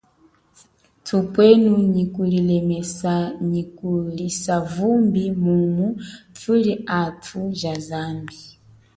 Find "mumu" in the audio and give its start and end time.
5.43-5.87